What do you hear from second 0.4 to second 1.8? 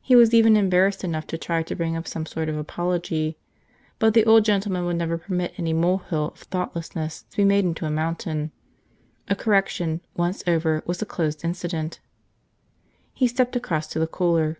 embarrassed enough to try to